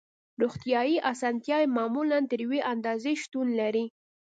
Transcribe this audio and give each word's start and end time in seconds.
روغتیایی 0.41 0.97
اسانتیاوې 1.11 1.67
معمولاً 1.77 2.19
تر 2.29 2.39
یوې 2.45 2.59
اندازې 2.73 3.13
شتون 3.23 3.47
لري 3.59 3.85